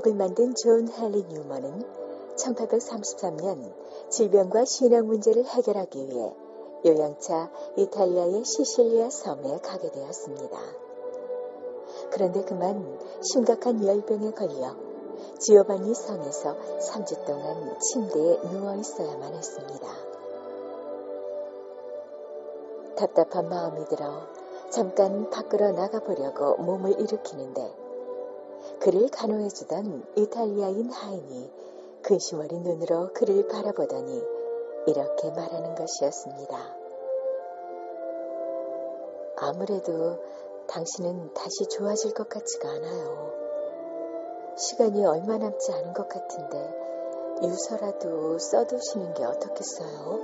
[0.00, 1.84] 곡을 만든 존 헨리 뉴먼은
[2.36, 3.72] 1833년
[4.08, 6.34] 질병과 신앙 문제를 해결하기 위해
[6.86, 10.58] 요양차 이탈리아의 시실리아 섬에 가게 되었습니다.
[12.10, 14.74] 그런데 그만 심각한 열병에 걸려
[15.38, 19.86] 지오바니 성에서 3주 동안 침대에 누워 있어야만 했습니다.
[22.96, 24.26] 답답한 마음이 들어
[24.70, 27.79] 잠깐 밖으로 나가보려고 몸을 일으키는데
[28.80, 31.50] 그를 간호해주던 이탈리아인 하인이
[32.02, 34.22] 근심 어린 눈으로 그를 바라보더니
[34.86, 36.76] 이렇게 말하는 것이었습니다.
[39.36, 40.18] 아무래도
[40.66, 43.32] 당신은 다시 좋아질 것 같지가 않아요.
[44.56, 46.90] 시간이 얼마 남지 않은 것 같은데
[47.42, 50.20] 유서라도 써두시는 게 어떻겠어요?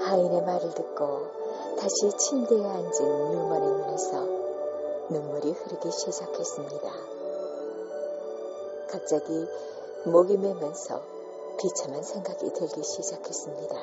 [0.00, 1.26] 하인의 말을 듣고
[1.78, 4.35] 다시 침대에 앉은 유먼의 눈에서
[5.08, 6.90] 눈물이 흐르기 시작했습니다.
[8.88, 9.46] 갑자기
[10.04, 11.00] 목이 메면서
[11.58, 13.76] 비참한 생각이 들기 시작했습니다.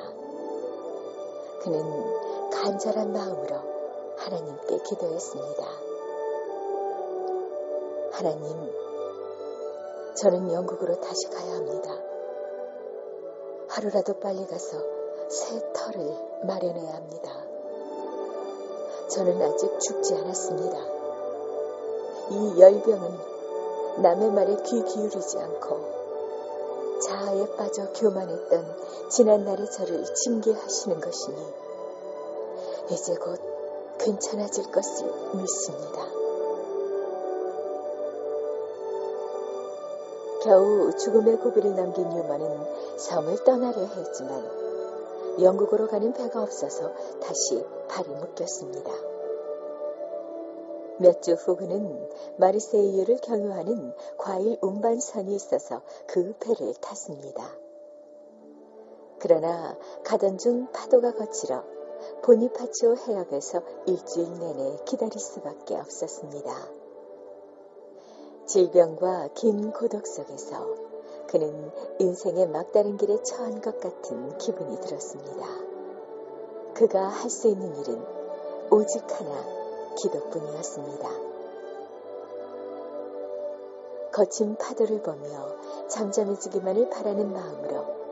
[1.62, 3.56] 그는 간절한 마음으로
[4.18, 5.64] 하나님께 기도했습니다.
[8.12, 8.72] 하나님,
[10.16, 11.90] 저는 영국으로 다시 가야 합니다.
[13.68, 14.78] 하루라도 빨리 가서
[15.28, 16.14] 새 터를
[16.46, 17.44] 마련해야 합니다.
[19.08, 21.03] 저는 아직 죽지 않았습니다.
[22.30, 23.34] 이 열병은
[24.02, 25.94] 남의 말에 귀 기울이지 않고
[27.02, 31.36] 자아에 빠져 교만했던 지난날의 저를 징계하시는 것이니
[32.90, 33.40] 이제 곧
[33.98, 36.24] 괜찮아질 것을 믿습니다.
[40.42, 44.64] 겨우 죽음의 고비를 넘긴 유머는 섬을 떠나려 했지만
[45.40, 49.13] 영국으로 가는 배가 없어서 다시 발이 묶였습니다.
[50.98, 57.44] 몇 주 후 그는 마르세이유를 경유하는 과일 운반선이 있어서 그 배를 탔습니다.
[59.18, 61.64] 그러나 가던 중 파도가 거칠어
[62.22, 66.52] 보니파치오 해협에서 일주일 내내 기다릴 수밖에 없었습니다.
[68.46, 70.76] 질병과 긴 고독 속에서
[71.28, 75.46] 그는 인생의 막다른 길에 처한 것 같은 기분이 들었습니다.
[76.74, 78.04] 그가 할 수 있는 일은
[78.70, 79.63] 오직 하나
[79.94, 81.08] 기도뿐이었습니다.
[84.12, 85.56] 거친 파도를 보며
[85.88, 88.04] 잠잠해지기만을 바라는 마음으로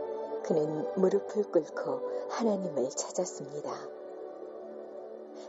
[0.42, 3.70] 그는 무릎을 꿇고 하나님을 찾았습니다.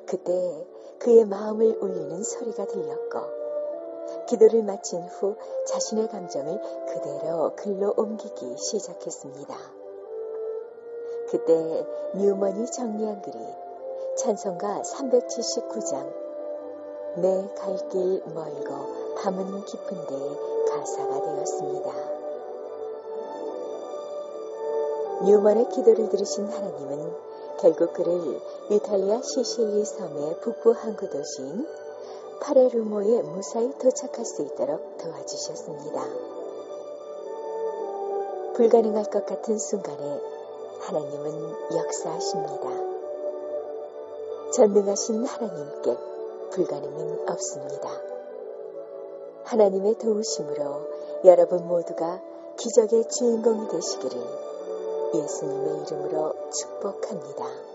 [0.06, 0.68] 그때
[1.00, 9.56] 그의 마음을 울리는 소리가 들렸고 기도를 마친 후 자신의 감정을 그대로 글로 옮기기 시작했습니다.
[11.30, 13.38] 그때 뉴먼이 정리한 글이
[14.18, 16.23] 찬송가 379장
[17.16, 20.14] 내 갈 길 멀고 밤은 깊은데
[20.70, 21.92] 가사가 되었습니다.
[25.26, 27.14] 뉴먼의 기도를 들으신 하나님은
[27.60, 28.42] 결국 그를
[28.72, 31.68] 이탈리아 시실리 섬의 북부 항구 도시인
[32.42, 36.02] 파레르모에 무사히 도착할 수 있도록 도와주셨습니다.
[38.56, 40.22] 불가능할 것 같은 순간에
[40.82, 42.70] 하나님은 역사하십니다.
[44.54, 46.13] 전능하신 하나님께
[46.54, 47.90] 불가능은 없습니다.
[49.44, 52.22] 하나님의 도우심으로 여러분 모두가
[52.58, 54.18] 기적의 주인공이 되시기를
[55.16, 57.73] 예수님의 이름으로 축복합니다.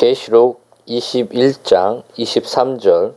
[0.00, 3.12] 계시록 21장 23절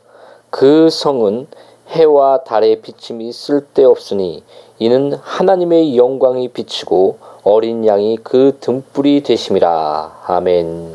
[0.50, 1.47] 그 성은
[1.88, 4.44] 해와 달의 비침이 쓸데없으니
[4.80, 10.24] 이는 하나님의 영광이 비치고 어린 양이 그 등불이 되심이라.
[10.25, 10.94] 아멘.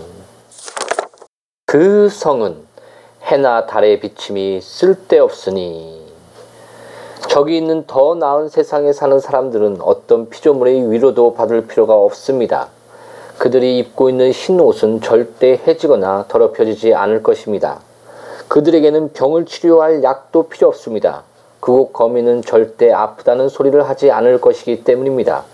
[1.64, 2.67] 그 성은
[3.23, 6.02] 해나 달의 비침이 쓸데없으니
[7.31, 12.69] 저기 있는 더 나은 세상에 사는 사람들은 어떤 피조물의 위로도 받을 필요가 없습니다.
[13.38, 17.79] 그들이 입고 있는 흰 옷은 절대 해지거나 더럽혀지지 않을 것입니다.
[18.49, 21.23] 그들에게는 병을 치료할 약도 필요 없습니다.
[21.61, 25.44] 그곳 거미는 절대 아프다는 소리를 하지 않을 것이기 때문입니다.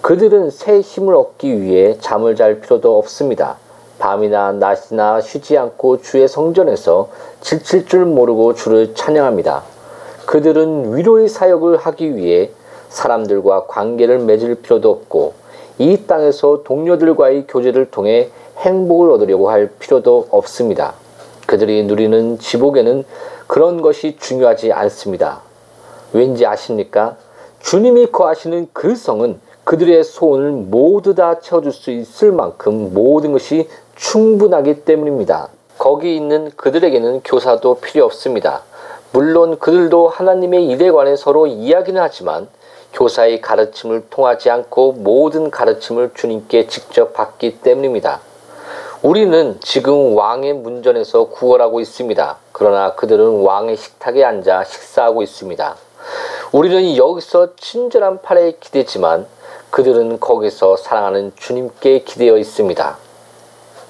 [0.00, 3.56] 그들은 새 힘을 얻기 위해 잠을 잘 필요도 없습니다.
[4.00, 7.08] 밤이나 낮이나 쉬지 않고 주의 성전에서
[7.40, 9.62] 지칠 줄 모르고 주를 찬양합니다.
[10.26, 12.50] 그들은 위로의 사역을 하기 위해
[12.88, 15.41] 사람들과 관계를 맺을 필요도 없고
[15.82, 20.94] 이 땅에서 동료들과의 교제를 통해 행복을 얻으려고 할 필요도 없습니다.
[21.46, 23.02] 그들이 누리는 지복에는
[23.48, 25.40] 그런 것이 중요하지 않습니다.
[26.12, 27.16] 왠지 아십니까?
[27.58, 34.84] 주님이 거하시는 그 성은 그들의 소원을 모두 다 채워줄 수 있을 만큼 모든 것이 충분하기
[34.84, 35.48] 때문입니다.
[35.78, 38.62] 거기 있는 그들에게는 교사도 필요 없습니다.
[39.10, 42.46] 물론 그들도 하나님의 일에 관해 서로 이야기는 하지만
[42.92, 48.20] 교사의 가르침을 통하지 않고 모든 가르침을 주님께 직접 받기 때문입니다.
[49.02, 52.36] 우리는 지금 왕의 문전에서 구걸하고 있습니다.
[52.52, 55.76] 그러나 그들은 왕의 식탁에 앉아 식사하고 있습니다.
[56.52, 59.26] 우리는 여기서 친절한 팔에 기대지만
[59.70, 62.96] 그들은 거기서 사랑하는 주님께 기대어 있습니다.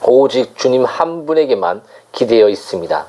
[0.06, 1.82] 오직 주님 한 분에게만
[2.12, 3.06] 기대어 있습니다.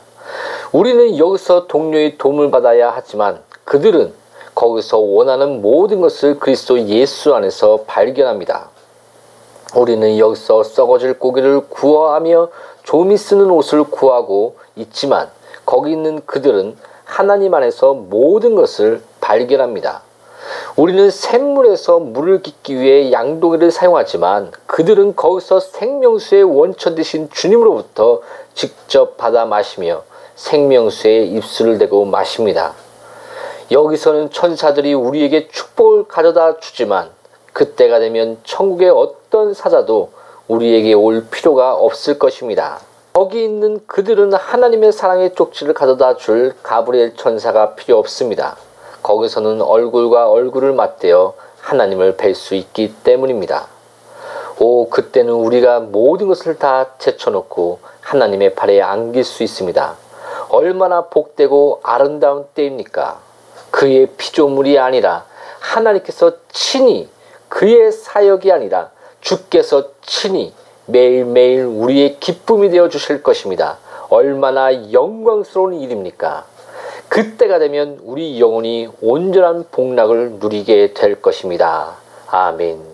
[0.71, 4.13] 우리는 여기서 동료의 도움을 받아야 하지만 그들은
[4.63, 8.69] 거기서 원하는 모든 것을 그리스도 예수 안에서 발견합니다.
[9.75, 12.47] 우리는 여기서 썩어질 고기를 구워하며
[12.83, 15.29] 좀이 쓰는 옷을 구하고 있지만
[15.65, 20.01] 거기 있는 그들은 하나님 안에서 모든 것을 발견합니다.
[20.77, 28.21] 우리는 샘물에서 물을 깃기 위해 양동이를 사용하지만 그들은 거기서 생명수의 원천 되신 주님으로부터
[28.53, 30.03] 직접 받아 마시며
[30.35, 32.75] 생명수의 입술을 대고 마십니다.
[33.71, 37.09] 여기서는 천사들이 우리에게 축복을 가져다 주지만
[37.53, 40.11] 그때가 되면 천국의 어떤 사자도
[40.47, 42.79] 우리에게 올 필요가 없을 것입니다.
[43.13, 48.57] 거기 있는 그들은 하나님의 사랑의 쪽지를 가져다 줄 가브리엘 천사가 필요 없습니다.
[49.03, 53.67] 거기서는 얼굴과 얼굴을 맞대어 하나님을 뵐 수 있기 때문입니다.
[54.59, 59.95] 오, 그때는 우리가 모든 것을 다 제쳐놓고 하나님의 팔에 안길 수 있습니다.
[60.49, 63.32] 얼마나 복되고 아름다운 때입니까?
[63.83, 65.25] 그의 피조물이 아니라
[65.59, 67.09] 하나님께서 친히
[67.49, 70.53] 그의 사역이 아니라 주께서 친히
[70.85, 73.79] 매일매일 우리의 기쁨이 되어 주실 것입니다.
[74.07, 76.45] 얼마나 영광스러운 일입니까?
[77.09, 81.97] 그때가 되면 우리 영혼이 온전한 복락을 누리게 될 것입니다.
[82.27, 82.92] 아멘.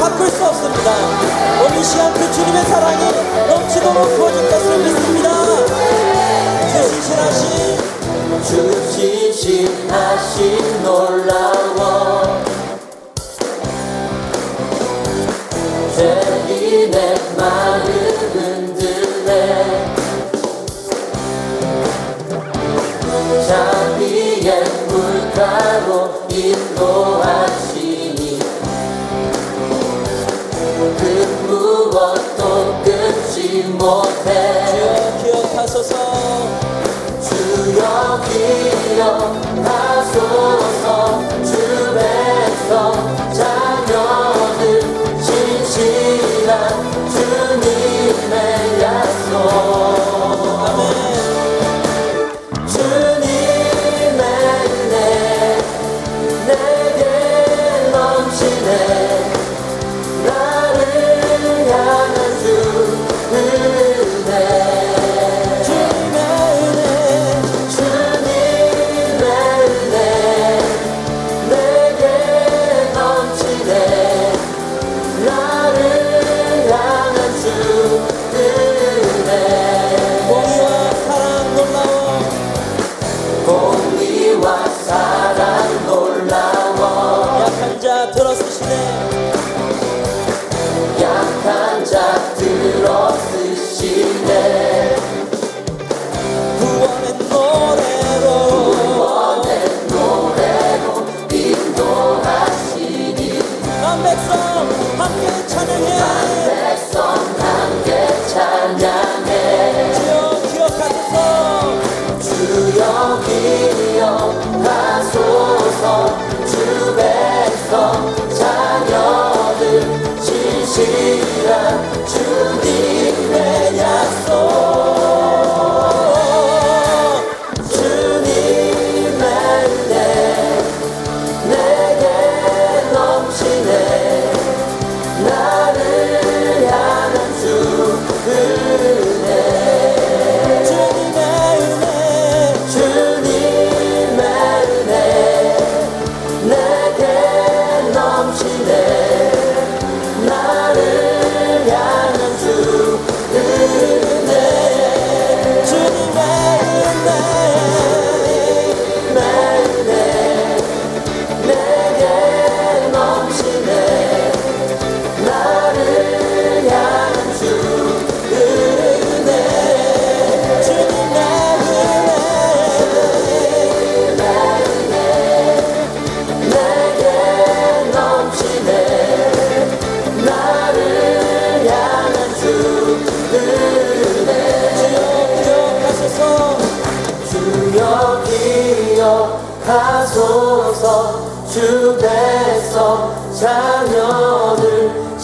[0.00, 0.92] 바꿀 수 없습니다.
[1.62, 3.04] 오늘 시간 그 주님의 사랑이
[3.48, 5.30] 넘치도록 부어질 것을 믿습니다.
[6.72, 7.78] 주신하신
[9.20, 12.29] 주신하신 놀라워
[25.40, 27.80] 물가로 인도하시
[31.46, 34.28] 무엇도 끊지 못해.
[34.70, 34.84] 주여
[35.22, 35.94] 기억하소서.
[37.22, 38.20] 주여
[39.56, 40.30] 기억하소서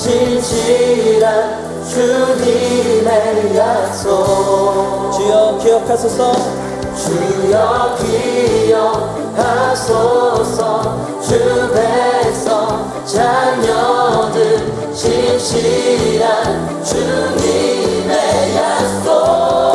[0.07, 5.11] 지지한 주님의 약속.
[5.13, 6.33] 주여 기억하소서.
[6.95, 7.97] 주여
[9.35, 9.97] 기억하소서.
[11.21, 18.15] 주 백성 자녀들 진실한 주님의
[18.55, 19.66] 약속.